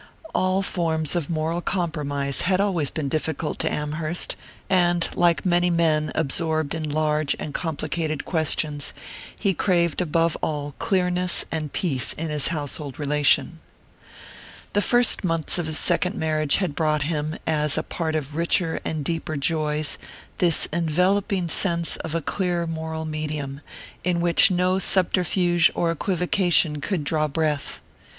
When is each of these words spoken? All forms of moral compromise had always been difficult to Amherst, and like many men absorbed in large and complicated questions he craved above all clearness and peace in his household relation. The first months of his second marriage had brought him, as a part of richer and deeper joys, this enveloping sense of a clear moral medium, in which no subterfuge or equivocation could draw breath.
All 0.33 0.63
forms 0.63 1.15
of 1.15 1.29
moral 1.29 1.61
compromise 1.61 2.41
had 2.41 2.59
always 2.59 2.89
been 2.89 3.07
difficult 3.07 3.59
to 3.59 3.71
Amherst, 3.71 4.35
and 4.67 5.07
like 5.13 5.45
many 5.45 5.69
men 5.69 6.11
absorbed 6.15 6.73
in 6.73 6.89
large 6.89 7.35
and 7.37 7.53
complicated 7.53 8.25
questions 8.25 8.93
he 9.37 9.53
craved 9.53 10.01
above 10.01 10.35
all 10.41 10.71
clearness 10.79 11.45
and 11.51 11.71
peace 11.71 12.13
in 12.13 12.29
his 12.31 12.47
household 12.47 12.97
relation. 12.97 13.59
The 14.73 14.81
first 14.81 15.23
months 15.23 15.59
of 15.59 15.67
his 15.67 15.77
second 15.77 16.15
marriage 16.15 16.55
had 16.55 16.73
brought 16.73 17.03
him, 17.03 17.37
as 17.45 17.77
a 17.77 17.83
part 17.83 18.15
of 18.15 18.35
richer 18.35 18.79
and 18.83 19.05
deeper 19.05 19.35
joys, 19.37 19.99
this 20.39 20.65
enveloping 20.73 21.47
sense 21.47 21.97
of 21.97 22.15
a 22.15 22.23
clear 22.23 22.65
moral 22.65 23.05
medium, 23.05 23.61
in 24.03 24.19
which 24.19 24.49
no 24.49 24.79
subterfuge 24.79 25.69
or 25.75 25.91
equivocation 25.91 26.81
could 26.81 27.03
draw 27.03 27.27
breath. 27.27 27.79